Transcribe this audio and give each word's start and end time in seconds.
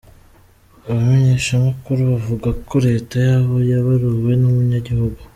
Abamenyeshamakuru 0.89 1.99
bavuga 2.11 2.49
ko 2.67 2.75
leta 2.87 3.15
yoba 3.27 3.57
yaburiwe 3.71 4.31
n'umunyagihugu. 4.41 5.19